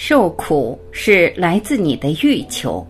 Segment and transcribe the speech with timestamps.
[0.00, 2.86] 受苦是来自你的欲求。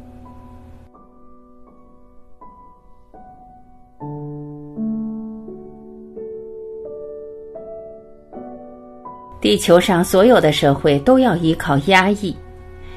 [9.40, 12.36] 地球上所有的社会都要依靠压抑，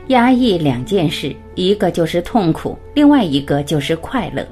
[0.08, 4.46] 压抑两件事，一个就是痛苦，另外一个就是快乐。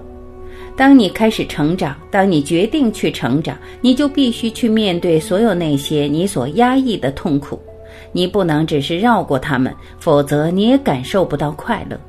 [0.77, 7.59] 当你开始成长，当你决定去成长，你就必须去面对所有那些你所压抑的痛苦。
[8.11, 11.99] 你不能只是绕过他们，否则你也感受不到快乐。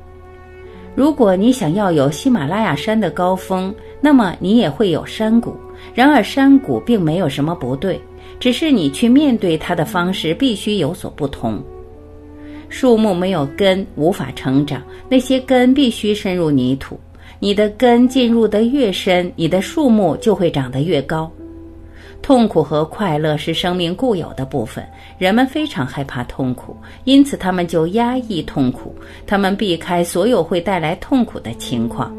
[0.93, 5.55] 如果你想要有喜马拉雅山的高峰，那么你也会有山谷。
[5.93, 7.99] 然而，山谷并没有什么不对，
[8.39, 11.63] 只是你去面对它的方式必须有所不同。
[12.67, 16.99] 树木没有根，无法成长，那些根必须深入泥土。
[17.39, 21.31] 你的根进入的越深，你的树木就会长得越高。
[22.21, 32.15] 痛苦和快乐是生命固有的部分，人们非常害怕痛苦，因此他们就压抑痛苦，他们避开所有会带来痛苦的情况。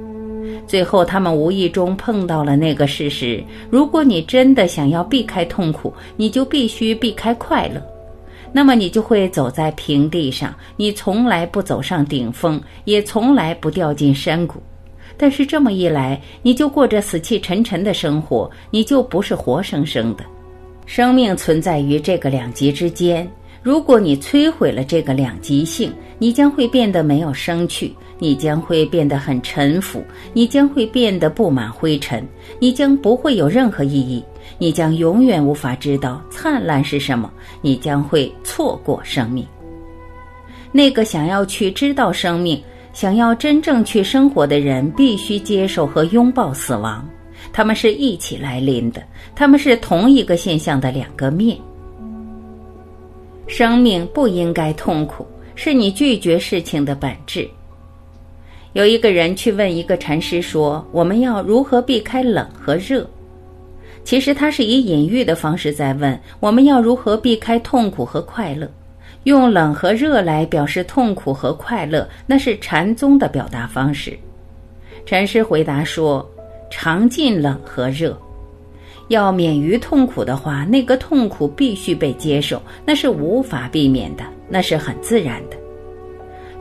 [0.66, 7.80] 最后，他们无意中碰到了那个事实：如果你真的想要避开痛苦，你就必须避开快乐。
[8.52, 14.62] 那么，你就会走在平地上，你从来不走上顶峰，也从来不掉进山谷。
[15.22, 20.24] 但是这么一来，你就过着死气沉沉的生活，你就不是活生生的。
[20.84, 23.30] 生命存在于这个两极之间。
[23.62, 32.26] 如果你摧毁了这个两极性，你将会变得没有生趣，你将会变得很沉浮，你将会变得布满灰尘，
[32.58, 34.24] 你将不会有任何意义，
[34.58, 39.46] 你将永远无法知道灿烂是什么，你将会错过生命。
[40.72, 42.60] 那个想要去知道生命。
[42.92, 47.08] 想要真正去生活的人，必须接受和拥抱死亡。
[47.52, 49.02] 他们是一起来临的，
[49.34, 51.58] 他们是同一个现象的两个面。
[53.46, 57.48] 生命不应该痛苦，是你拒绝事情的本质。
[58.72, 63.06] 有一个人去问一个禅师说：“我们要如何避开冷和热？”
[64.04, 68.70] 其实他是以隐喻的方式在问：“我们要如何避开痛苦和快乐？”
[69.24, 74.18] 用冷和热来表示痛苦和快乐，那是禅宗的表达方式。
[75.06, 76.28] 禅师回答说
[76.70, 78.16] ：“常尽冷和热，
[79.08, 85.56] 要免于痛苦的话，那个痛苦必须被接受，那是无法避免的，那是很自然的。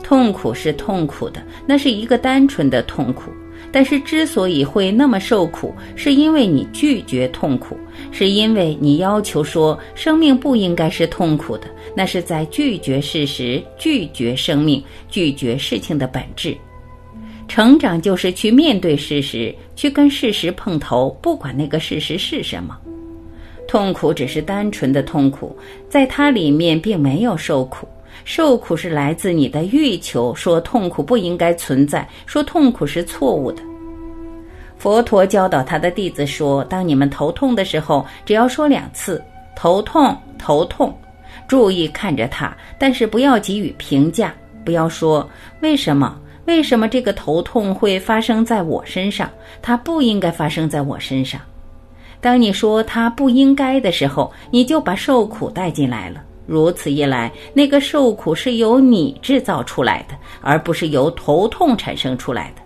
[0.02, 3.32] 痛苦是痛苦的，那是一个单纯的痛苦。”
[3.72, 7.74] 但是，之所以会那么受苦，是因为你拒绝痛苦，
[8.10, 11.66] 是因为你要求说生命不应该是痛苦的，
[11.96, 16.54] 那是在拒绝事实，拒绝生命，拒绝事情的本质。
[17.48, 22.78] 成长就是去面对事实，去跟事实碰头，不管那个事实是什么。
[23.66, 25.56] 痛苦只是单纯的痛苦，
[25.88, 27.88] 在它里面并没有受苦。
[28.24, 33.62] 受苦是来自你的欲求，说痛苦不应该存在，说痛苦是错误的。
[34.78, 39.22] 佛陀教导他的弟子说：“当你们头痛的时候，只要说两次
[39.54, 40.92] ‘头痛，头痛’，
[41.46, 44.34] 注意看着它，但是不要给予评价，
[44.64, 45.28] 不要说
[45.60, 49.30] 为什么，为什么这个头痛会发生在我身上？
[49.60, 51.40] 它不应该发生在我身上。
[52.20, 56.20] 当你说它不应该的时候，你就把受苦带进来了。”
[56.52, 62.60] 如此一来，那个受苦是由你制造出来的，而不是由头痛产生出来的。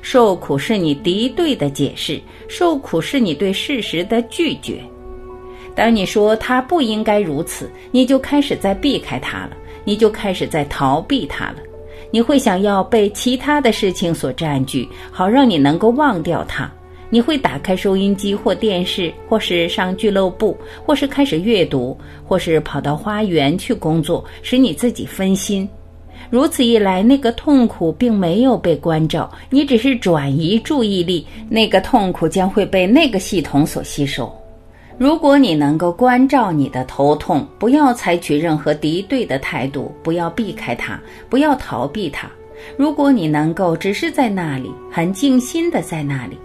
[0.00, 4.80] 受苦是你敌对的解释，受苦是你对事实的拒绝。
[5.74, 11.56] 当你说他不应该如此，你就开始在避开他了，你就开始在逃避他了。
[12.12, 16.70] 你会想要被其他的事情所占据，好让你能够忘掉他。
[17.08, 25.68] 你会打开收音机或电视，或是上俱乐部，或是开始阅读，或是跑到花园去工作，使你自己分心。
[26.28, 34.32] 如此一来，那个痛苦并没有被关照，你只是转移注意力，那个痛苦将会被那个系统所吸收。
[34.98, 40.98] 如果你能够关照你的头痛，不要采取任何敌对的态度，不要避开它，
[41.28, 42.28] 不要逃避它。
[42.76, 46.36] 如果你能够只是在那里，很静心的在那里。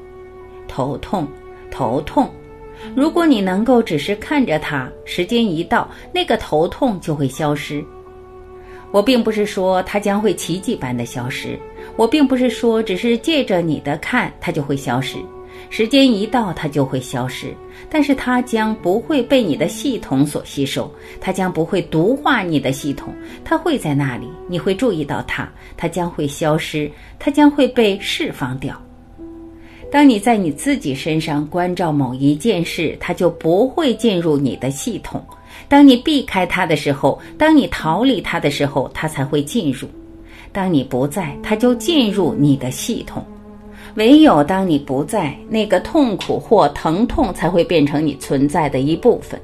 [0.71, 1.27] 头痛，
[1.69, 2.29] 头痛。
[2.95, 7.83] 如果你能够只是看着它，时间一到，那个头痛就会消失。
[8.91, 11.59] 我并不是说它将会奇迹般的消失，
[11.97, 15.17] 我并不是说只是借着你的看它就会消失。
[15.69, 17.53] 时间一到，它就会消失，
[17.89, 23.13] 但是它将不会被你的系统所吸收，它将不会毒化你的系统，
[23.43, 25.47] 它会在那里，你会注意到它，
[25.77, 26.89] 它将会消失，
[27.19, 28.81] 它将会被释放掉。
[29.91, 35.21] 当你在你自己身上关照某一件事，它就不会进入你的系统。
[35.67, 39.87] 当你避开它的时候，当你逃离它的时候，它才会进入。
[40.53, 43.21] 当你不在，它就进入你的系统。
[43.95, 49.37] 唯有当你不在，那个痛苦或疼痛才会变成你存在的一部分。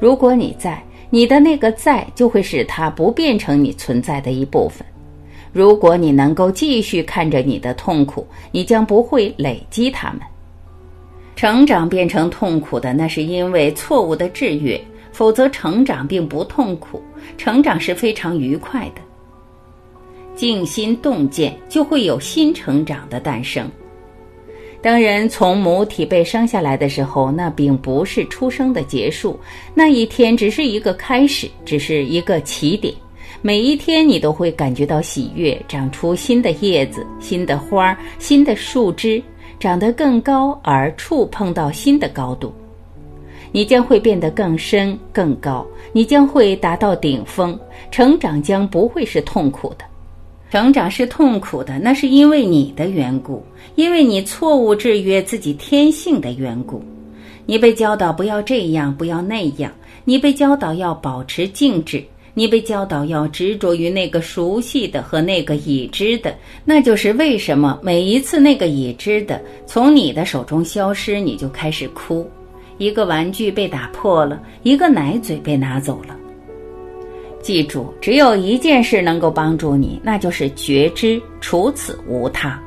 [0.00, 4.84] 如果你在，你的那个在就会使它不变成你存在的一部分。
[5.52, 10.20] 如果你能够继续看着你的痛苦，你将不会累积它们。
[11.36, 14.78] 成长变成痛苦的，那是因为错误的制约；
[15.12, 17.02] 否则，成长并不痛苦，
[17.36, 19.00] 成长是非常愉快的。
[20.34, 23.70] 静心洞见，就会有新成长的诞生。
[24.80, 29.38] 当人从母体被生下来的时候，那并不是出生的结束，
[29.74, 32.94] 那一天只是一个开始，只是一个起点。
[33.44, 39.20] 每一天，你都会感觉到喜悦，长出新的叶子、新的花、新的树枝，
[39.58, 42.54] 长得更高而触碰到新的高度。
[43.50, 47.58] 你将会变得更深、更高，你将会达到顶峰。
[47.90, 49.84] 成长将不会是痛苦的。
[50.48, 53.42] 成长是痛苦的，那是因为你的缘故，
[53.74, 56.80] 因为你错误制约自己天性的缘故。
[57.44, 59.68] 你被教导不要这样，不要那样；
[60.04, 61.98] 你被教导要保持静止；
[62.34, 66.34] 你被教导要执着于那个熟悉的和那个已知的。
[66.64, 72.28] 那就是为什么每一次那个已知的从你的手中消失，你就开始哭。
[72.78, 76.16] 一个玩具被打破了，一个奶嘴被拿走了。
[77.40, 82.60] 记住，只有一件事能够帮助你，那就是觉知，除此无他。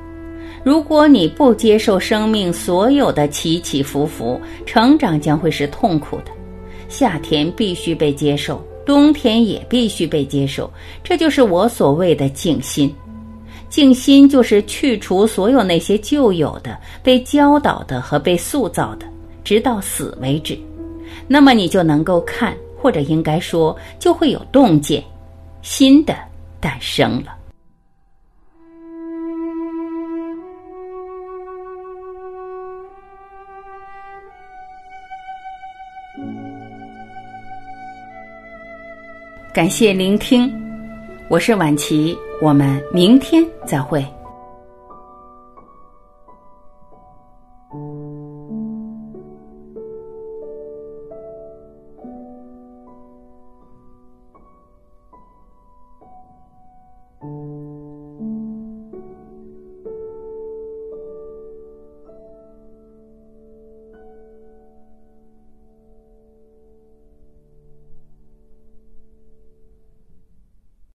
[0.64, 6.26] 如果你不接受生命所有的起起伏伏，成长将会是痛苦的。
[6.88, 10.72] 夏天必须被接受，冬天也必须被接受，
[11.04, 12.94] 这就是我所谓的静心。
[13.70, 19.06] 静心就是去除所有那些旧有的、被教导的和被塑造的，
[19.44, 20.58] 直到死为止。
[21.28, 22.56] 那么你就能够看。
[22.78, 25.04] 或者应该说，就会有洞见，
[25.64, 26.16] 新的
[26.60, 27.36] 诞生了。
[39.56, 40.54] 感谢聆听，
[41.30, 44.06] 我是晚琪，我们明天再会。